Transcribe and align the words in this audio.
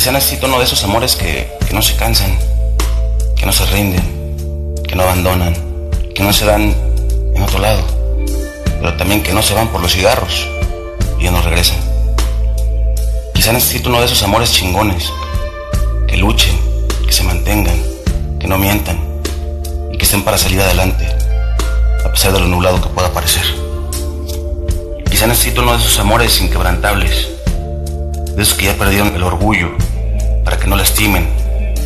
Quizá 0.00 0.12
necesito 0.12 0.46
uno 0.46 0.58
de 0.58 0.64
esos 0.64 0.82
amores 0.82 1.14
que, 1.14 1.46
que 1.68 1.74
no 1.74 1.82
se 1.82 1.94
cansan, 1.94 2.34
que 3.36 3.44
no 3.44 3.52
se 3.52 3.66
rinden, 3.66 4.74
que 4.88 4.96
no 4.96 5.02
abandonan, 5.02 5.54
que 6.14 6.22
no 6.22 6.32
se 6.32 6.46
dan 6.46 6.74
en 7.34 7.42
otro 7.42 7.58
lado, 7.58 7.82
pero 8.80 8.96
también 8.96 9.22
que 9.22 9.34
no 9.34 9.42
se 9.42 9.52
van 9.52 9.68
por 9.68 9.82
los 9.82 9.92
cigarros 9.92 10.48
y 11.18 11.24
ya 11.24 11.30
no 11.30 11.42
regresan. 11.42 11.76
Quizá 13.34 13.52
necesito 13.52 13.90
uno 13.90 13.98
de 13.98 14.06
esos 14.06 14.22
amores 14.22 14.52
chingones, 14.52 15.12
que 16.08 16.16
luchen, 16.16 16.58
que 17.06 17.12
se 17.12 17.22
mantengan, 17.22 17.78
que 18.40 18.46
no 18.46 18.56
mientan 18.56 18.98
y 19.92 19.98
que 19.98 20.04
estén 20.06 20.22
para 20.22 20.38
salir 20.38 20.62
adelante, 20.62 21.06
a 22.06 22.10
pesar 22.10 22.32
de 22.32 22.40
lo 22.40 22.46
nublado 22.46 22.80
que 22.80 22.88
pueda 22.88 23.12
parecer. 23.12 23.44
Quizá 25.10 25.26
necesito 25.26 25.60
uno 25.60 25.72
de 25.72 25.78
esos 25.78 25.98
amores 25.98 26.40
inquebrantables, 26.40 27.28
de 28.34 28.42
esos 28.42 28.54
que 28.54 28.64
ya 28.64 28.78
perdieron 28.78 29.14
el 29.14 29.22
orgullo, 29.24 29.76
que 30.60 30.66
no 30.66 30.76
lastimen 30.76 31.28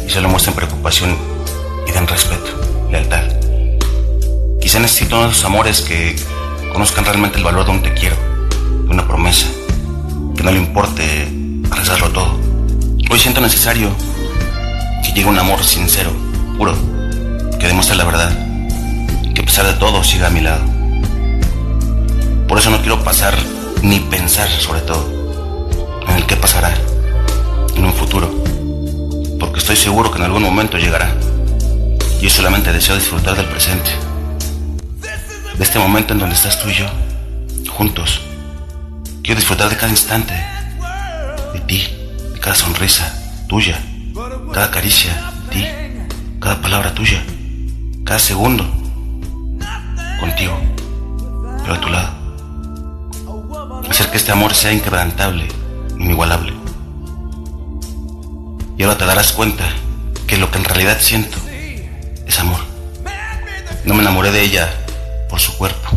y 0.06 0.10
solo 0.10 0.28
muestren 0.28 0.54
preocupación 0.56 1.16
y 1.86 1.92
den 1.92 2.06
respeto, 2.06 2.50
lealtad. 2.90 3.22
Quizá 4.60 4.80
necesito 4.80 5.16
uno 5.16 5.26
de 5.26 5.32
esos 5.32 5.44
amores 5.44 5.80
que 5.80 6.16
conozcan 6.72 7.04
realmente 7.04 7.38
el 7.38 7.44
valor 7.44 7.64
de 7.64 7.70
un 7.70 7.82
te 7.82 7.94
quiero, 7.94 8.16
de 8.84 8.90
una 8.90 9.06
promesa, 9.06 9.46
que 10.36 10.42
no 10.42 10.50
le 10.50 10.58
importe 10.58 11.28
arriesgarlo 11.70 12.10
todo. 12.10 12.38
Hoy 13.10 13.18
siento 13.18 13.40
necesario 13.40 13.90
que 15.02 15.12
llegue 15.12 15.28
un 15.28 15.38
amor 15.38 15.62
sincero, 15.62 16.10
puro, 16.56 16.74
que 17.58 17.66
demuestre 17.68 17.96
la 17.96 18.04
verdad, 18.04 18.32
que 19.34 19.40
a 19.40 19.44
pesar 19.44 19.66
de 19.66 19.74
todo 19.74 20.02
siga 20.02 20.26
a 20.26 20.30
mi 20.30 20.40
lado. 20.40 20.64
Por 22.48 22.58
eso 22.58 22.70
no 22.70 22.80
quiero 22.80 23.02
pasar 23.04 23.34
ni 23.82 24.00
pensar 24.00 24.48
sobre 24.50 24.80
todo 24.80 25.06
en 26.08 26.16
el 26.16 26.26
qué 26.26 26.36
pasará 26.36 26.74
estoy 29.64 29.76
seguro 29.76 30.10
que 30.10 30.18
en 30.18 30.24
algún 30.24 30.42
momento 30.42 30.76
llegará. 30.76 31.10
Yo 32.20 32.28
solamente 32.28 32.70
deseo 32.70 32.96
disfrutar 32.96 33.34
del 33.34 33.46
presente, 33.46 33.88
de 35.56 35.64
este 35.64 35.78
momento 35.78 36.12
en 36.12 36.18
donde 36.18 36.34
estás 36.34 36.60
tú 36.60 36.68
y 36.68 36.74
yo, 36.74 36.84
juntos. 37.70 38.20
Quiero 39.22 39.40
disfrutar 39.40 39.70
de 39.70 39.76
cada 39.78 39.88
instante, 39.88 40.34
de 41.54 41.60
ti, 41.60 41.82
de 42.34 42.40
cada 42.40 42.54
sonrisa 42.54 43.10
tuya, 43.48 43.80
cada 44.52 44.70
caricia 44.70 45.32
de 45.44 45.50
ti, 45.50 45.66
cada 46.40 46.60
palabra 46.60 46.94
tuya, 46.94 47.24
cada 48.04 48.18
segundo 48.18 48.64
contigo, 50.20 50.60
pero 51.62 51.74
a 51.74 51.80
tu 51.80 51.88
lado. 51.88 52.12
Hacer 53.88 54.10
que 54.10 54.18
este 54.18 54.30
amor 54.30 54.52
sea 54.52 54.74
inquebrantable, 54.74 55.48
inigualable. 55.98 56.63
Y 58.76 58.82
ahora 58.82 58.98
te 58.98 59.06
darás 59.06 59.32
cuenta 59.32 59.64
que 60.26 60.36
lo 60.36 60.50
que 60.50 60.58
en 60.58 60.64
realidad 60.64 60.98
siento 61.00 61.38
es 62.26 62.38
amor. 62.38 62.60
No 63.84 63.94
me 63.94 64.02
enamoré 64.02 64.32
de 64.32 64.42
ella 64.42 64.68
por 65.28 65.40
su 65.40 65.56
cuerpo, 65.56 65.88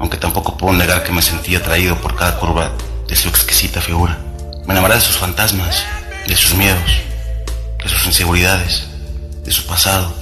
aunque 0.00 0.16
tampoco 0.16 0.56
puedo 0.56 0.72
negar 0.72 1.04
que 1.04 1.12
me 1.12 1.22
sentí 1.22 1.54
atraído 1.54 1.96
por 2.00 2.16
cada 2.16 2.38
curva 2.38 2.72
de 3.06 3.16
su 3.16 3.28
exquisita 3.28 3.80
figura. 3.80 4.18
Me 4.66 4.72
enamoré 4.72 4.94
de 4.94 5.00
sus 5.00 5.18
fantasmas, 5.18 5.84
de 6.26 6.36
sus 6.36 6.54
miedos, 6.54 6.90
de 7.82 7.88
sus 7.88 8.06
inseguridades, 8.06 8.86
de 9.44 9.52
su 9.52 9.66
pasado, 9.66 10.14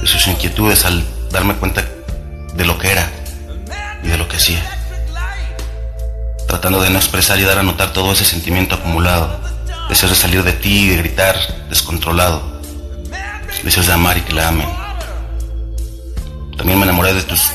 de 0.00 0.06
sus 0.06 0.26
inquietudes 0.26 0.84
al 0.84 1.04
darme 1.30 1.54
cuenta 1.54 1.84
de 2.54 2.64
lo 2.64 2.78
que 2.78 2.90
era 2.90 3.10
y 4.02 4.08
de 4.08 4.16
lo 4.16 4.26
que 4.26 4.36
hacía. 4.36 4.62
Tratando 6.48 6.80
de 6.80 6.90
no 6.90 6.98
expresar 6.98 7.38
y 7.38 7.42
dar 7.42 7.58
a 7.58 7.62
notar 7.62 7.92
todo 7.92 8.12
ese 8.12 8.24
sentimiento 8.24 8.76
acumulado, 8.76 9.45
deseos 9.88 10.10
de 10.10 10.16
salir 10.16 10.42
de 10.42 10.52
ti 10.52 10.84
y 10.84 10.88
de 10.88 10.96
gritar 10.96 11.36
descontrolado, 11.68 12.60
deseos 13.62 13.86
de 13.86 13.92
amar 13.92 14.18
y 14.18 14.22
que 14.22 14.32
la 14.32 14.48
amen. 14.48 14.68
También 16.56 16.78
me 16.78 16.84
enamoré 16.84 17.14
de 17.14 17.22
tus 17.22 17.50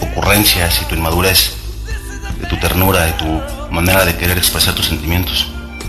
ocurrencias 0.00 0.82
y 0.82 0.84
tu 0.86 0.94
inmadurez, 0.94 1.54
de 2.40 2.46
tu 2.46 2.56
ternura, 2.58 3.04
de 3.04 3.12
tu 3.12 3.42
manera 3.70 4.04
de 4.04 4.16
querer 4.16 4.38
expresar 4.38 4.74
tus 4.74 4.86
sentimientos, 4.86 5.48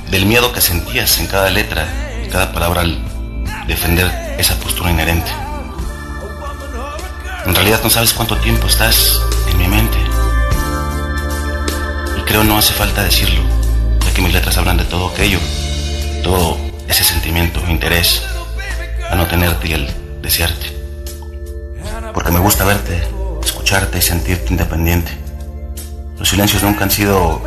del 0.10 0.26
miedo 0.26 0.52
que 0.52 0.62
sentías 0.62 1.20
en 1.20 1.28
cada 1.28 1.50
letra 1.50 1.88
y 2.26 2.30
cada 2.30 2.52
palabra 2.52 2.82
al 2.82 3.00
defender 3.68 4.36
esa 4.38 4.56
postura 4.56 4.92
inherente. 4.92 5.32
En 7.46 7.56
realidad 7.56 7.82
no 7.84 7.90
sabes 7.90 8.14
cuánto 8.14 8.38
tiempo 8.38 8.68
estás 8.68 9.20
en 9.50 9.58
mi 9.58 9.68
mente. 9.68 9.98
Y 12.18 12.22
creo 12.22 12.44
no 12.44 12.58
hace 12.58 12.74
falta 12.74 13.04
decirlo, 13.04 13.42
que 14.14 14.22
mis 14.22 14.34
letras 14.34 14.58
hablan 14.58 14.78
de 14.78 14.84
todo 14.84 15.10
aquello, 15.10 15.40
todo 16.24 16.58
ese 16.88 17.04
sentimiento, 17.04 17.62
interés 17.70 18.24
a 19.10 19.16
no 19.16 19.26
tenerte 19.28 19.70
y 19.70 19.74
al 19.74 20.22
desearte. 20.22 20.76
Porque 22.14 22.32
me 22.32 22.40
gusta 22.40 22.66
verte, 22.66 23.04
escucharte 23.44 23.98
y 23.98 24.02
sentirte 24.02 24.48
independiente. 24.50 25.12
Los 26.18 26.30
silencios 26.30 26.64
nunca 26.64 26.84
han 26.84 26.92
sido 26.92 27.42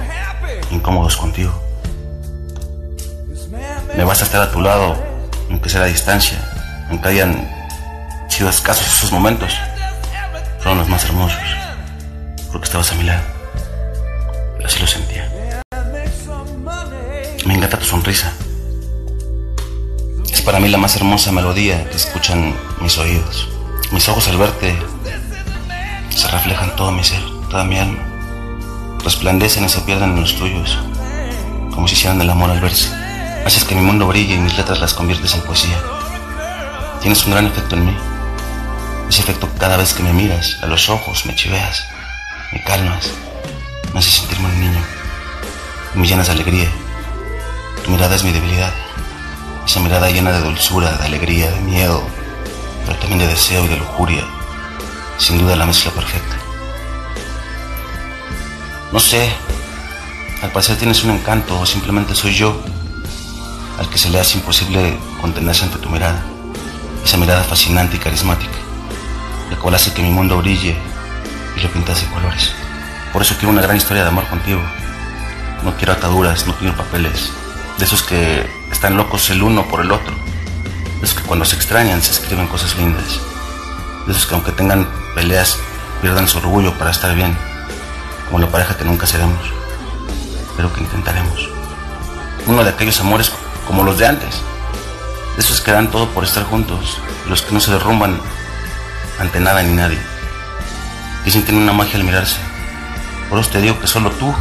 incómodos 0.71 1.17
contigo. 1.17 1.53
Me 3.97 4.05
vas 4.05 4.23
a 4.23 4.25
estar 4.25 4.43
a 4.43 4.51
tu 4.51 4.61
lado, 4.61 4.97
aunque 5.51 5.69
sea 5.69 5.83
a 5.83 5.87
distancia, 5.87 6.39
aunque 6.91 7.09
hayan 7.09 7.49
sido 8.29 8.49
escasos 8.49 8.87
esos 8.87 9.13
momentos. 9.13 9.55
Fueron 10.59 10.79
los 10.79 10.89
más 10.89 11.05
hermosos, 11.05 11.39
porque 12.51 12.65
estabas 12.65 12.91
a 12.93 12.95
mi 12.95 13.05
lado. 13.05 13.23
Así 14.65 14.81
lo 14.81 14.87
sentía. 14.87 15.34
Me 17.45 17.53
encanta 17.53 17.79
tu 17.79 17.85
sonrisa. 17.85 18.33
Es 20.33 20.41
para 20.41 20.61
mí 20.61 20.69
la 20.71 20.79
más 20.79 20.97
hermosa 20.97 21.31
melodía 21.31 21.89
que 21.91 21.97
escuchan 21.97 22.55
mis 22.81 22.97
oídos. 22.97 23.49
Mis 23.93 24.09
ojos 24.09 24.29
al 24.29 24.39
verte 24.39 24.75
se 26.09 26.27
reflejan 26.29 26.75
todo 26.75 26.91
mi 26.91 27.05
ser, 27.05 27.21
toda 27.51 27.65
mi 27.65 27.79
alma. 27.79 27.99
Resplandecen 29.05 29.67
y 29.67 29.69
se 29.69 29.83
pierden 29.83 30.13
en 30.13 30.23
los 30.23 30.37
tuyos, 30.37 30.79
como 31.71 31.87
si 31.87 31.95
hicieran 31.95 32.19
el 32.23 32.31
amor 32.31 32.51
al 32.51 32.61
verse. 32.63 32.89
Haces 33.45 33.65
que 33.65 33.75
mi 33.75 33.83
mundo 33.83 34.07
brille 34.07 34.37
y 34.37 34.39
mis 34.39 34.57
letras 34.57 34.81
las 34.81 34.95
conviertes 34.95 35.35
en 35.35 35.43
poesía. 35.43 35.79
Tienes 37.03 37.27
un 37.27 37.33
gran 37.33 37.47
efecto 37.47 37.77
en 37.77 37.85
mí. 37.85 37.97
Ese 39.11 39.21
efecto 39.21 39.51
cada 39.59 39.77
vez 39.77 39.93
que 39.93 40.03
me 40.03 40.15
miras 40.15 40.57
a 40.63 40.67
los 40.67 40.89
ojos, 40.89 41.27
me 41.27 41.35
chiveas, 41.35 41.85
me 42.53 42.65
calmas, 42.65 43.11
me 43.93 43.99
haces 43.99 44.15
sentirme 44.15 44.49
un 44.49 44.61
niño. 44.61 44.83
Me 45.95 46.07
llenas 46.07 46.29
de 46.29 46.33
alegría. 46.33 46.71
Tu 47.85 47.91
mirada 47.91 48.17
es 48.17 48.25
mi 48.25 48.33
debilidad. 48.33 48.73
Esa 49.67 49.81
mirada 49.81 50.11
llena 50.11 50.33
de 50.33 50.41
dulzura, 50.41 50.91
de 50.97 51.05
alegría, 51.05 51.51
de 51.51 51.61
miedo, 51.61 52.03
pero 52.87 52.99
también 52.99 53.19
de 53.19 53.27
deseo 53.27 53.63
y 53.65 53.69
de 53.69 53.77
lujuria. 53.77 54.25
Sin 55.19 55.39
duda 55.39 55.55
la 55.55 55.67
mezcla 55.67 55.93
perfecta. 55.93 56.37
No 58.91 58.99
sé, 59.01 59.31
al 60.43 60.51
parecer 60.51 60.77
tienes 60.77 61.05
un 61.05 61.11
encanto 61.11 61.61
o 61.61 61.67
simplemente 61.67 62.15
soy 62.15 62.35
yo 62.35 62.59
al 63.79 63.89
que 63.91 63.99
se 63.99 64.09
le 64.09 64.19
hace 64.19 64.39
imposible 64.39 64.97
contenerse 65.21 65.65
ante 65.65 65.79
tu 65.79 65.91
mirada. 65.91 66.23
Esa 67.05 67.19
mirada 67.19 67.45
fascinante 67.45 67.97
y 67.97 67.99
carismática, 67.99 68.57
la 69.51 69.59
cual 69.59 69.75
hace 69.75 69.93
que 69.93 70.01
mi 70.01 70.11
mundo 70.11 70.39
brille 70.39 70.75
y 71.55 71.61
lo 71.61 71.71
pintas 71.71 72.01
de 72.01 72.07
colores. 72.07 72.53
Por 73.13 73.21
eso 73.21 73.35
quiero 73.35 73.51
una 73.51 73.61
gran 73.63 73.77
historia 73.77 74.05
de 74.05 74.09
amor 74.09 74.27
contigo. 74.29 74.63
No 75.63 75.77
quiero 75.77 75.93
ataduras, 75.93 76.47
no 76.47 76.55
quiero 76.57 76.75
papeles. 76.75 77.31
De 77.79 77.85
esos 77.85 78.03
que 78.03 78.49
están 78.71 78.97
locos 78.97 79.31
el 79.31 79.43
uno 79.43 79.67
por 79.67 79.81
el 79.81 79.91
otro. 79.91 80.15
De 81.01 81.07
esos 81.07 81.19
que 81.19 81.27
cuando 81.27 81.45
se 81.45 81.57
extrañan 81.57 82.01
se 82.03 82.13
escriben 82.13 82.47
cosas 82.47 82.77
lindas. 82.77 83.21
De 84.07 84.13
esos 84.13 84.27
que 84.27 84.35
aunque 84.35 84.53
tengan 84.53 84.89
peleas 85.15 85.59
pierdan 86.01 86.29
su 86.29 86.39
orgullo 86.39 86.79
para 86.79 86.93
estar 86.93 87.15
bien. 87.17 87.37
Como 88.27 88.39
la 88.39 88.49
pareja 88.49 88.77
que 88.77 88.85
nunca 88.85 89.07
seremos. 89.07 89.41
Pero 90.57 90.73
que 90.73 90.81
intentaremos. 90.83 91.49
Uno 92.47 92.63
de 92.63 92.71
aquellos 92.71 93.01
amores 93.01 93.33
como 93.67 93.83
los 93.83 93.99
de 93.99 94.07
antes. 94.07 94.41
De 95.35 95.43
esos 95.43 95.61
que 95.61 95.73
dan 95.73 95.91
todo 95.91 96.09
por 96.11 96.23
estar 96.23 96.45
juntos. 96.45 96.99
Los 97.29 97.43
que 97.43 97.53
no 97.53 97.59
se 97.59 97.73
derrumban 97.73 98.21
ante 99.19 99.41
nada 99.41 99.63
ni 99.65 99.75
nadie. 99.75 99.99
Que 101.25 101.31
sienten 101.33 101.57
una 101.57 101.73
magia 101.73 101.97
al 101.97 102.05
mirarse. 102.05 102.37
Por 103.29 103.41
eso 103.41 103.51
te 103.51 103.61
digo 103.61 103.81
que 103.81 103.89
solo 103.89 104.11
tú 104.13 104.33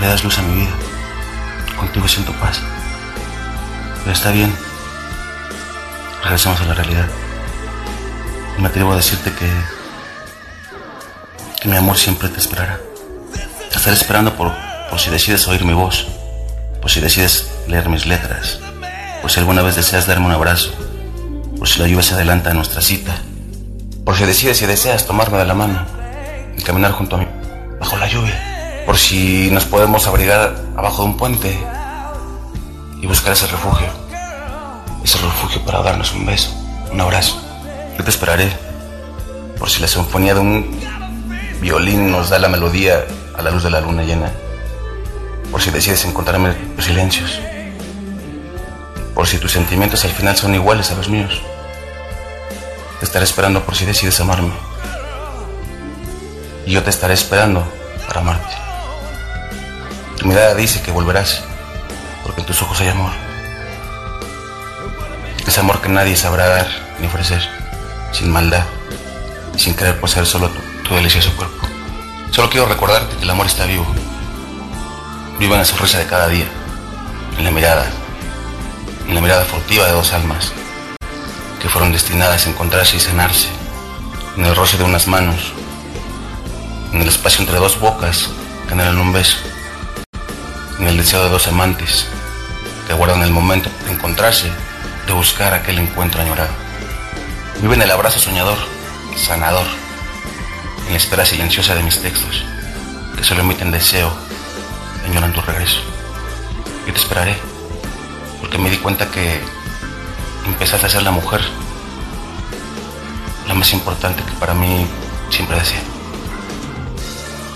le 0.00 0.06
das 0.06 0.22
luz 0.22 0.38
a 0.38 0.42
mi 0.42 0.60
vida. 0.60 0.85
Contigo 1.96 2.08
siento 2.12 2.32
paz. 2.32 2.60
Pero 4.00 4.12
está 4.12 4.30
bien. 4.30 4.54
Regresemos 6.22 6.60
a 6.60 6.66
la 6.66 6.74
realidad. 6.74 7.06
Y 8.58 8.60
me 8.60 8.68
atrevo 8.68 8.92
a 8.92 8.96
decirte 8.96 9.32
que, 9.32 9.50
que 11.58 11.68
mi 11.68 11.76
amor 11.78 11.96
siempre 11.96 12.28
te 12.28 12.38
esperará. 12.38 12.78
Te 13.70 13.78
estaré 13.78 13.96
esperando 13.96 14.36
por, 14.36 14.52
por 14.90 15.00
si 15.00 15.08
decides 15.08 15.48
oír 15.48 15.64
mi 15.64 15.72
voz, 15.72 16.06
por 16.82 16.90
si 16.90 17.00
decides 17.00 17.50
leer 17.66 17.88
mis 17.88 18.04
letras, 18.04 18.58
por 19.22 19.30
si 19.30 19.40
alguna 19.40 19.62
vez 19.62 19.76
deseas 19.76 20.06
darme 20.06 20.26
un 20.26 20.32
abrazo, 20.32 20.72
por 21.58 21.66
si 21.66 21.80
la 21.80 21.88
lluvia 21.88 22.02
se 22.02 22.12
adelanta 22.12 22.50
a 22.50 22.54
nuestra 22.54 22.82
cita, 22.82 23.14
por 24.04 24.18
si 24.18 24.26
decides 24.26 24.60
y 24.60 24.66
deseas 24.66 25.06
tomarme 25.06 25.38
de 25.38 25.46
la 25.46 25.54
mano 25.54 25.86
y 26.58 26.62
caminar 26.62 26.92
junto 26.92 27.16
a 27.16 27.20
mí 27.20 27.26
bajo 27.80 27.96
la 27.96 28.06
lluvia, 28.06 28.82
por 28.84 28.98
si 28.98 29.50
nos 29.50 29.64
podemos 29.64 30.06
abrigar 30.06 30.56
abajo 30.76 31.00
de 31.00 31.08
un 31.08 31.16
puente 31.16 31.58
buscar 33.06 33.32
ese 33.32 33.46
refugio. 33.46 33.88
Ese 35.04 35.18
refugio 35.18 35.62
para 35.64 35.82
darnos 35.82 36.12
un 36.12 36.26
beso, 36.26 36.50
un 36.90 37.00
abrazo. 37.00 37.40
Yo 37.96 38.04
te 38.04 38.10
esperaré 38.10 38.50
por 39.58 39.70
si 39.70 39.80
la 39.80 39.88
sinfonía 39.88 40.34
de 40.34 40.40
un 40.40 40.80
violín 41.60 42.10
nos 42.10 42.28
da 42.30 42.38
la 42.38 42.48
melodía 42.48 43.06
a 43.36 43.42
la 43.42 43.50
luz 43.50 43.62
de 43.62 43.70
la 43.70 43.80
luna 43.80 44.02
llena. 44.02 44.32
Por 45.50 45.62
si 45.62 45.70
decides 45.70 46.04
encontrarme 46.04 46.50
en 46.50 46.74
los 46.76 46.84
silencios. 46.84 47.40
Por 49.14 49.26
si 49.26 49.38
tus 49.38 49.52
sentimientos 49.52 50.04
al 50.04 50.10
final 50.10 50.36
son 50.36 50.54
iguales 50.54 50.90
a 50.90 50.94
los 50.94 51.08
míos. 51.08 51.40
Te 52.98 53.06
estaré 53.06 53.24
esperando 53.24 53.62
por 53.64 53.76
si 53.76 53.84
decides 53.84 54.20
amarme. 54.20 54.52
Y 56.66 56.72
yo 56.72 56.82
te 56.82 56.90
estaré 56.90 57.14
esperando 57.14 57.66
para 58.08 58.20
amarte. 58.20 58.54
Tu 60.18 60.26
mirada 60.26 60.54
dice 60.54 60.82
que 60.82 60.90
volverás, 60.90 61.44
en 62.36 62.44
tus 62.44 62.62
ojos 62.62 62.80
hay 62.80 62.88
amor. 62.88 63.12
Ese 65.46 65.60
amor 65.60 65.80
que 65.80 65.88
nadie 65.88 66.16
sabrá 66.16 66.46
dar 66.46 66.68
ni 66.98 67.06
ofrecer, 67.06 67.42
sin 68.12 68.30
maldad, 68.30 68.64
sin 69.56 69.74
querer 69.74 70.00
poseer 70.00 70.26
solo 70.26 70.48
tu, 70.48 70.60
tu 70.82 70.94
delicioso 70.94 71.32
cuerpo. 71.36 71.66
Solo 72.30 72.50
quiero 72.50 72.66
recordarte 72.66 73.16
que 73.16 73.22
el 73.22 73.30
amor 73.30 73.46
está 73.46 73.64
vivo. 73.64 73.86
Vivo 75.38 75.54
en 75.54 75.60
la 75.60 75.64
sonrisa 75.64 75.98
de 75.98 76.06
cada 76.06 76.28
día, 76.28 76.46
en 77.38 77.44
la 77.44 77.50
mirada, 77.50 77.86
en 79.08 79.14
la 79.14 79.20
mirada 79.20 79.44
furtiva 79.44 79.86
de 79.86 79.92
dos 79.92 80.12
almas 80.12 80.52
que 81.60 81.68
fueron 81.68 81.92
destinadas 81.92 82.46
a 82.46 82.50
encontrarse 82.50 82.96
y 82.96 83.00
sanarse, 83.00 83.48
en 84.36 84.44
el 84.44 84.54
roce 84.54 84.76
de 84.76 84.84
unas 84.84 85.06
manos, 85.06 85.52
en 86.92 87.00
el 87.00 87.08
espacio 87.08 87.40
entre 87.40 87.58
dos 87.58 87.80
bocas 87.80 88.30
que 88.66 88.74
anhelan 88.74 88.98
un 88.98 89.12
beso, 89.12 89.38
en 90.78 90.88
el 90.88 90.96
deseo 90.96 91.24
de 91.24 91.30
dos 91.30 91.46
amantes 91.48 92.06
que 92.86 92.92
aguardan 92.92 93.22
el 93.22 93.30
momento 93.30 93.68
de 93.84 93.92
encontrarse, 93.92 94.50
de 95.06 95.12
buscar 95.12 95.52
aquel 95.52 95.78
encuentro 95.78 96.20
añorado. 96.20 96.52
Vive 97.60 97.74
en 97.74 97.82
el 97.82 97.90
abrazo 97.90 98.20
soñador, 98.20 98.56
sanador, 99.16 99.66
en 100.86 100.92
la 100.92 100.98
espera 100.98 101.26
silenciosa 101.26 101.74
de 101.74 101.82
mis 101.82 102.00
textos, 102.00 102.44
que 103.16 103.24
solo 103.24 103.40
emiten 103.40 103.70
deseo, 103.70 104.12
añoran 105.04 105.32
tu 105.32 105.40
regreso. 105.40 105.80
Yo 106.86 106.92
te 106.92 106.98
esperaré, 106.98 107.36
porque 108.40 108.58
me 108.58 108.70
di 108.70 108.76
cuenta 108.76 109.10
que 109.10 109.40
empezaste 110.46 110.86
a 110.86 110.90
ser 110.90 111.02
la 111.02 111.10
mujer, 111.10 111.40
la 113.48 113.54
más 113.54 113.72
importante 113.72 114.22
que 114.22 114.32
para 114.38 114.54
mí 114.54 114.86
siempre 115.30 115.58
decía. 115.58 115.80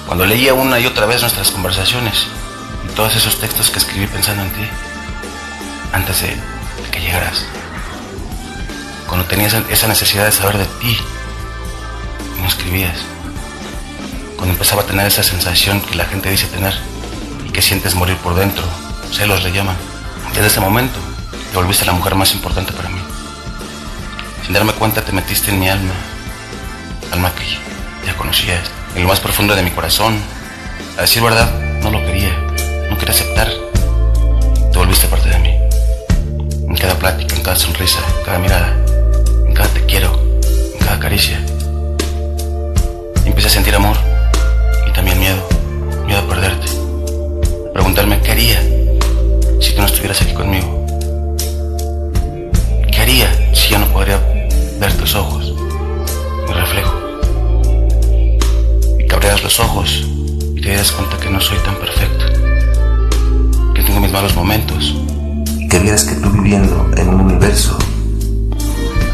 Cuando 0.06 0.26
leía 0.26 0.54
una 0.54 0.80
y 0.80 0.86
otra 0.86 1.06
vez 1.06 1.20
nuestras 1.20 1.52
conversaciones 1.52 2.26
y 2.84 2.94
todos 2.94 3.14
esos 3.14 3.38
textos 3.38 3.70
que 3.70 3.78
escribí 3.78 4.08
pensando 4.08 4.42
en 4.42 4.50
ti, 4.50 4.68
antes 5.92 6.22
de, 6.22 6.36
que 6.90 7.00
llegaras, 7.00 7.44
cuando 9.06 9.26
tenías 9.26 9.54
esa 9.70 9.88
necesidad 9.88 10.24
de 10.24 10.32
saber 10.32 10.58
de 10.58 10.66
ti 10.66 10.96
no 12.40 12.46
escribías, 12.46 12.96
cuando 14.36 14.54
empezaba 14.54 14.82
a 14.82 14.86
tener 14.86 15.06
esa 15.06 15.22
sensación 15.22 15.80
que 15.80 15.96
la 15.96 16.04
gente 16.04 16.30
dice 16.30 16.46
tener 16.46 16.74
y 17.46 17.50
que 17.50 17.62
sientes 17.62 17.94
morir 17.94 18.16
por 18.16 18.34
dentro, 18.34 18.64
celos 19.12 19.42
le 19.42 19.52
llaman, 19.52 19.76
desde 20.34 20.46
ese 20.46 20.60
momento 20.60 20.98
te 21.50 21.56
volviste 21.56 21.84
la 21.84 21.92
mujer 21.92 22.14
más 22.14 22.32
importante 22.32 22.72
para 22.72 22.88
mí. 22.88 23.00
Sin 24.44 24.54
darme 24.54 24.72
cuenta 24.72 25.04
te 25.04 25.12
metiste 25.12 25.50
en 25.50 25.60
mi 25.60 25.68
alma, 25.68 25.92
alma 27.12 27.32
que 27.34 28.06
ya 28.06 28.16
conocías, 28.16 28.70
en 28.94 29.02
lo 29.02 29.08
más 29.08 29.20
profundo 29.20 29.54
de 29.54 29.62
mi 29.62 29.70
corazón. 29.70 30.18
A 30.96 31.02
decir 31.02 31.22
verdad, 31.22 31.52
no 31.82 31.90
lo 31.90 31.98
quería, 32.04 32.36
no 32.88 32.96
quería 32.96 33.14
aceptar. 33.14 33.50
Te 34.72 34.78
volviste. 34.78 35.00
En 35.06 35.10
cada 36.80 36.98
plática, 36.98 37.36
en 37.36 37.42
cada 37.42 37.56
sonrisa, 37.56 38.00
en 38.16 38.24
cada 38.24 38.38
mirada, 38.38 38.74
en 39.46 39.52
cada 39.52 39.68
te 39.68 39.84
quiero, 39.84 40.18
en 40.72 40.78
cada 40.78 40.98
caricia. 40.98 41.38
Y 43.26 43.46
a 43.46 43.48
sentir 43.48 43.74
amor 43.74 43.96
y 44.86 44.90
también 44.92 45.18
miedo, 45.18 45.46
miedo 46.06 46.20
a 46.20 46.26
perderte. 46.26 46.68
A 47.68 47.72
preguntarme 47.74 48.20
qué 48.22 48.32
haría 48.32 48.60
si 49.60 49.74
tú 49.74 49.80
no 49.80 49.86
estuvieras 49.86 50.22
aquí 50.22 50.32
conmigo. 50.32 50.86
¿Qué 52.90 53.00
haría 53.00 53.30
si 53.54 53.70
ya 53.70 53.78
no 53.78 53.86
podría 53.88 54.18
ver 54.78 54.92
tus 54.94 55.14
ojos, 55.14 55.54
mi 56.46 56.52
reflejo? 56.54 56.94
Y 58.98 59.06
que 59.06 59.14
abrieras 59.14 59.42
los 59.42 59.60
ojos 59.60 60.06
y 60.54 60.60
te 60.60 60.68
dieras 60.68 60.92
cuenta 60.92 61.18
que 61.18 61.28
no 61.28 61.40
soy 61.42 61.58
tan 61.58 61.76
perfecto, 61.76 62.24
que 63.74 63.82
tengo 63.82 64.00
mis 64.00 64.12
malos 64.12 64.34
momentos. 64.34 64.94
Que 65.70 65.78
vieras 65.78 66.04
que 66.04 66.16
tú 66.16 66.30
viviendo 66.30 66.90
en 66.96 67.08
un 67.08 67.20
universo, 67.20 67.78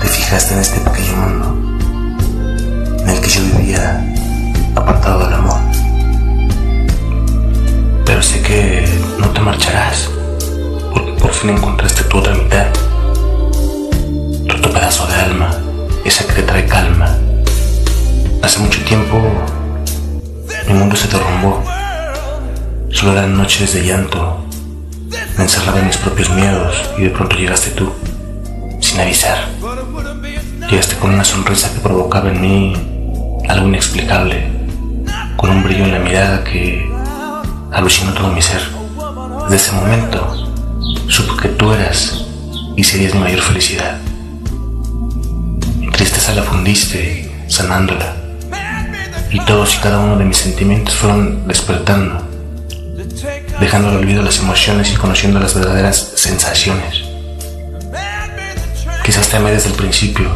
te 0.00 0.08
fijaste 0.08 0.54
en 0.54 0.60
este 0.60 0.80
pequeño 0.80 1.16
mundo, 1.16 1.78
en 3.02 3.08
el 3.08 3.20
que 3.20 3.28
yo 3.28 3.42
vivía 3.42 4.02
apartado 4.74 5.24
del 5.24 5.34
amor. 5.34 5.60
Pero 8.06 8.22
sé 8.22 8.40
que 8.40 8.88
no 9.18 9.28
te 9.28 9.40
marcharás, 9.40 10.10
porque 10.92 11.12
por 11.12 11.32
fin 11.32 11.50
encontraste 11.50 12.04
tu 12.04 12.18
otra 12.18 12.34
mitad 12.34 12.66
otro 14.54 14.72
pedazo 14.72 15.06
de 15.06 15.14
alma, 15.14 15.50
esa 16.04 16.26
que 16.26 16.34
te 16.34 16.42
trae 16.42 16.66
calma. 16.66 17.18
Hace 18.42 18.60
mucho 18.60 18.82
tiempo 18.84 19.20
mi 20.66 20.74
mundo 20.74 20.96
se 20.96 21.08
derrumbó. 21.08 21.62
Solo 22.90 23.12
eran 23.12 23.36
noches 23.36 23.74
de 23.74 23.84
llanto. 23.84 24.45
Me 25.36 25.44
encerraba 25.44 25.80
en 25.80 25.86
mis 25.86 25.96
propios 25.96 26.30
miedos 26.30 26.74
y 26.98 27.02
de 27.02 27.10
pronto 27.10 27.36
llegaste 27.36 27.70
tú, 27.70 27.92
sin 28.80 29.00
avisar. 29.00 29.48
Llegaste 30.70 30.96
con 30.96 31.14
una 31.14 31.24
sonrisa 31.24 31.72
que 31.72 31.80
provocaba 31.80 32.30
en 32.30 32.40
mí 32.40 33.42
algo 33.48 33.68
inexplicable, 33.68 34.50
con 35.36 35.50
un 35.50 35.62
brillo 35.62 35.84
en 35.84 35.92
la 35.92 35.98
mirada 35.98 36.44
que 36.44 36.90
alucinó 37.72 38.12
todo 38.14 38.32
mi 38.32 38.42
ser. 38.42 38.62
Desde 39.48 39.56
ese 39.56 39.72
momento 39.72 40.50
supe 41.08 41.42
que 41.42 41.48
tú 41.50 41.72
eras 41.72 42.24
y 42.76 42.84
serías 42.84 43.14
mi 43.14 43.20
mayor 43.20 43.40
felicidad 43.40 43.98
tristeza 45.96 46.34
la 46.34 46.42
fundiste, 46.42 47.30
sanándola. 47.48 48.14
Y 49.30 49.40
todos 49.40 49.74
y 49.74 49.78
cada 49.78 49.98
uno 49.98 50.16
de 50.18 50.24
mis 50.24 50.36
sentimientos 50.36 50.94
fueron 50.94 51.48
despertando, 51.48 52.22
dejando 53.60 53.88
al 53.88 53.96
olvido 53.96 54.22
las 54.22 54.38
emociones 54.38 54.92
y 54.92 54.96
conociendo 54.96 55.40
las 55.40 55.54
verdaderas 55.54 56.12
sensaciones. 56.16 57.04
Quizás 59.04 59.28
te 59.28 59.36
amé 59.36 59.52
desde 59.52 59.70
el 59.70 59.74
principio, 59.74 60.30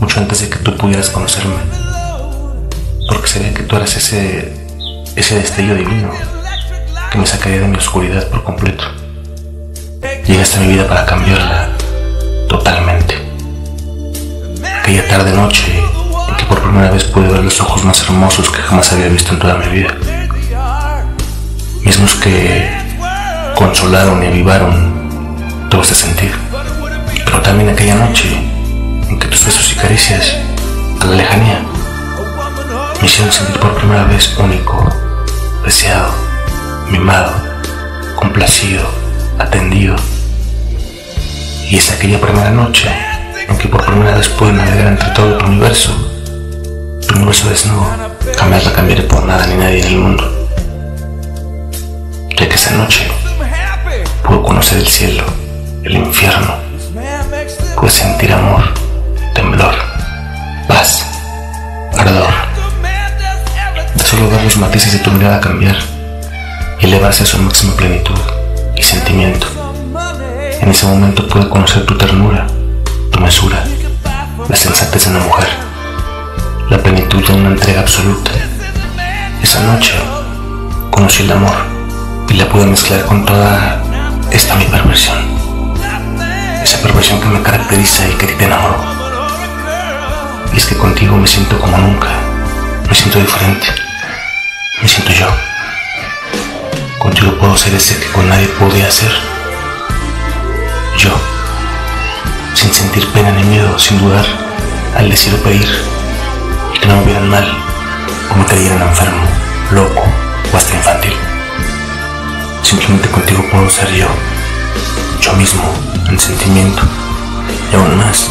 mucho 0.00 0.20
antes 0.20 0.40
de 0.40 0.48
que 0.48 0.58
tú 0.58 0.76
pudieras 0.76 1.10
conocerme, 1.10 1.56
porque 3.08 3.28
sabía 3.28 3.54
que 3.54 3.62
tú 3.62 3.76
eras 3.76 3.96
ese, 3.96 4.52
ese 5.16 5.34
destello 5.36 5.74
divino 5.74 6.10
que 7.10 7.18
me 7.18 7.26
sacaría 7.26 7.60
de 7.60 7.68
mi 7.68 7.76
oscuridad 7.76 8.28
por 8.28 8.44
completo. 8.44 8.84
Llegaste 10.26 10.58
a 10.58 10.60
mi 10.60 10.68
vida 10.68 10.86
para 10.86 11.06
cambiarla 11.06 11.70
totalmente 12.48 13.32
aquella 14.82 15.06
tarde 15.06 15.32
noche 15.32 15.72
en 16.28 16.36
que 16.36 16.44
por 16.44 16.60
primera 16.60 16.90
vez 16.90 17.04
pude 17.04 17.28
ver 17.28 17.42
los 17.42 17.60
ojos 17.60 17.84
más 17.84 18.02
hermosos 18.02 18.50
que 18.50 18.60
jamás 18.60 18.92
había 18.92 19.08
visto 19.08 19.32
en 19.32 19.38
toda 19.38 19.54
mi 19.54 19.68
vida. 19.68 19.96
Mismos 21.92 22.14
que 22.14 22.70
consolaron 23.54 24.22
y 24.22 24.26
avivaron 24.26 25.68
todo 25.68 25.82
ese 25.82 25.94
sentir. 25.94 26.34
Pero 27.22 27.42
también 27.42 27.68
aquella 27.68 27.96
noche 27.96 28.34
en 29.10 29.18
que 29.18 29.28
tus 29.28 29.44
besos 29.44 29.70
y 29.72 29.74
caricias 29.74 30.38
a 31.02 31.04
la 31.04 31.16
lejanía 31.16 31.60
me 32.98 33.06
hicieron 33.06 33.30
sentir 33.30 33.60
por 33.60 33.74
primera 33.74 34.04
vez 34.04 34.34
único, 34.38 34.88
deseado, 35.66 36.14
mimado, 36.90 37.34
complacido, 38.16 38.88
atendido. 39.38 39.94
Y 41.68 41.76
es 41.76 41.92
aquella 41.92 42.18
primera 42.18 42.52
noche 42.52 42.88
en 43.46 43.58
que 43.58 43.68
por 43.68 43.84
primera 43.84 44.16
vez 44.16 44.30
pude 44.30 44.54
navegar 44.54 44.86
entre 44.86 45.10
todo 45.10 45.36
tu 45.36 45.44
universo. 45.44 45.92
Tu 47.06 47.16
universo 47.16 47.50
desnudo, 47.50 47.86
jamás 48.38 48.64
la 48.64 48.72
cambiaré 48.72 49.02
por 49.02 49.26
nada 49.26 49.46
ni 49.46 49.56
nadie 49.56 49.82
en 49.82 49.86
el 49.88 49.98
mundo. 49.98 50.41
Esa 52.52 52.72
noche 52.72 53.10
pude 54.22 54.42
conocer 54.42 54.78
el 54.78 54.86
cielo, 54.86 55.24
el 55.84 55.96
infierno, 55.96 56.54
pude 57.80 57.90
sentir 57.90 58.30
amor, 58.30 58.62
temblor, 59.34 59.74
paz, 60.68 61.06
ardor. 61.96 62.30
De 63.94 64.04
solo 64.04 64.28
ver 64.28 64.44
los 64.44 64.58
matices 64.58 64.92
de 64.92 64.98
tu 64.98 65.10
mirada 65.12 65.40
cambiar 65.40 65.76
y 66.78 66.84
elevarse 66.84 67.22
a 67.22 67.26
su 67.26 67.38
máxima 67.38 67.74
plenitud 67.74 68.18
y 68.76 68.82
sentimiento. 68.82 69.46
En 70.60 70.68
ese 70.68 70.84
momento 70.84 71.26
pude 71.28 71.48
conocer 71.48 71.86
tu 71.86 71.96
ternura, 71.96 72.46
tu 73.10 73.18
mesura, 73.18 73.64
la 74.46 74.56
sensatez 74.56 75.06
de 75.06 75.10
una 75.10 75.24
mujer, 75.24 75.48
la 76.68 76.78
plenitud 76.78 77.26
de 77.26 77.32
una 77.32 77.48
entrega 77.48 77.80
absoluta. 77.80 78.30
Esa 79.42 79.60
noche 79.62 79.94
conocí 80.90 81.22
el 81.22 81.32
amor 81.32 81.71
y 82.28 82.34
la 82.34 82.48
pude 82.48 82.66
mezclar 82.66 83.04
con 83.06 83.24
toda 83.24 83.82
esta 84.30 84.54
mi 84.56 84.64
perversión. 84.64 85.18
Esa 86.62 86.78
perversión 86.82 87.20
que 87.20 87.28
me 87.28 87.42
caracteriza 87.42 88.08
y 88.08 88.12
que 88.14 88.26
te 88.26 88.44
enamoró. 88.44 88.76
Y 90.52 90.56
es 90.56 90.66
que 90.66 90.76
contigo 90.76 91.16
me 91.16 91.26
siento 91.26 91.58
como 91.58 91.76
nunca. 91.78 92.08
Me 92.88 92.94
siento 92.94 93.18
diferente. 93.18 93.66
Me 94.80 94.88
siento 94.88 95.12
yo. 95.12 95.26
Contigo 96.98 97.36
puedo 97.38 97.56
ser 97.56 97.74
ese 97.74 97.98
que 97.98 98.06
con 98.12 98.28
nadie 98.28 98.46
podía 98.58 98.90
ser. 98.90 99.12
Yo. 100.98 101.10
Sin 102.54 102.72
sentir 102.72 103.06
pena 103.12 103.32
ni 103.32 103.44
miedo, 103.44 103.78
sin 103.78 103.98
dudar, 103.98 104.24
al 104.96 105.10
decir 105.10 105.34
o 105.34 105.38
pedir. 105.38 105.68
Que 106.80 106.86
no 106.86 106.96
me 106.96 107.04
vieran 107.04 107.28
mal 107.28 107.46
o 108.30 108.38
me 108.38 108.44
creyeran 108.44 108.82
enfermo, 108.82 109.26
loco 109.70 110.02
o 110.52 110.56
hasta 110.56 110.74
infantil. 110.74 111.31
Simplemente 112.62 113.08
contigo 113.10 113.44
puedo 113.50 113.68
ser 113.68 113.92
yo, 113.92 114.06
yo 115.20 115.32
mismo, 115.34 115.62
en 116.08 116.18
sentimiento 116.18 116.82
y 117.70 117.76
aún 117.76 117.98
más, 117.98 118.30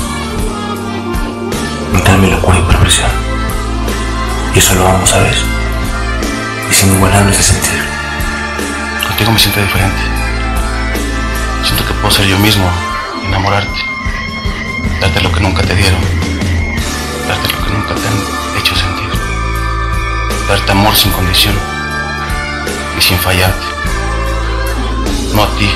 mitad 1.93 2.17
mi 2.17 2.31
locura 2.31 2.57
y 2.59 2.61
perversión. 2.63 3.09
Y 4.55 4.59
eso 4.59 4.75
lo 4.75 4.83
vamos 4.83 5.13
a 5.13 5.19
ver. 5.19 5.35
Es 6.69 6.83
inigualable 6.83 7.31
ese 7.31 7.43
sentir. 7.43 7.81
Contigo 9.07 9.31
me 9.31 9.39
siento 9.39 9.61
diferente. 9.61 10.01
Siento 11.63 11.85
que 11.85 11.93
puedo 11.93 12.11
ser 12.11 12.25
yo 12.25 12.37
mismo, 12.39 12.69
enamorarte, 13.25 13.79
darte 14.99 15.21
lo 15.21 15.31
que 15.31 15.39
nunca 15.41 15.61
te 15.61 15.75
dieron, 15.75 16.01
darte 17.27 17.49
lo 17.49 17.63
que 17.63 17.71
nunca 17.71 17.95
te 17.95 18.07
han 18.07 18.59
hecho 18.59 18.75
sentir, 18.75 19.09
darte 20.47 20.71
amor 20.71 20.95
sin 20.95 21.11
condición 21.11 21.55
y 22.97 23.01
sin 23.01 23.17
fallarte. 23.19 23.70
No 25.33 25.43
a 25.43 25.47
ti, 25.57 25.69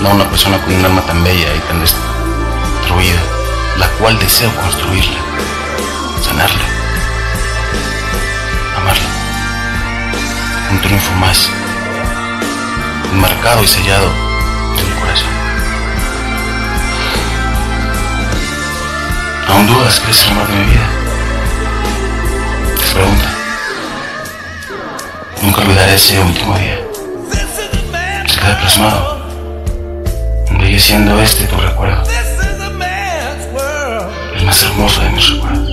no 0.00 0.08
a 0.08 0.14
una 0.14 0.30
persona 0.30 0.58
con 0.62 0.74
un 0.74 0.84
alma 0.84 1.02
tan 1.02 1.22
bella 1.22 1.54
y 1.54 1.58
tan 1.68 1.80
destruida, 1.80 3.20
la 3.78 3.88
cual 3.98 4.18
deseo 4.18 4.50
construirla, 4.56 5.18
sanarla, 6.22 6.64
amarla. 8.78 9.08
Un 10.70 10.80
triunfo 10.80 11.12
más, 11.16 11.50
enmarcado 13.12 13.62
y 13.62 13.66
sellado 13.66 14.08
en 14.78 14.88
mi 14.88 15.00
corazón. 15.00 15.28
¿Aún 19.48 19.66
dudas 19.66 20.00
que 20.00 20.10
es 20.10 20.24
el 20.24 20.30
amor 20.30 20.48
de 20.48 20.54
mi 20.54 20.64
vida? 20.64 20.88
Te 22.80 22.94
pregunta. 22.94 23.30
Nunca 25.42 25.60
olvidaré 25.60 25.94
ese 25.94 26.18
último 26.22 26.56
día 26.56 26.83
queda 28.44 28.58
plasmado, 28.58 29.20
embelleciendo 30.50 31.18
este 31.20 31.46
tu 31.46 31.56
recuerdo, 31.56 32.02
el 34.36 34.44
más 34.44 34.62
hermoso 34.62 35.02
de 35.02 35.10
mis 35.10 35.30
recuerdos. 35.30 35.63